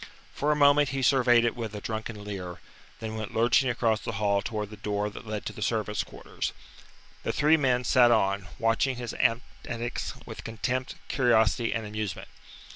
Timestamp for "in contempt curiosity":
10.25-11.71